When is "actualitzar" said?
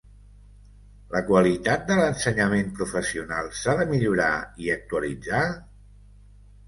4.77-5.47